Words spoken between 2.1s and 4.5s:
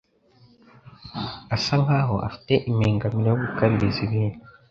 afite impengamiro yo gukabiriza ibintu.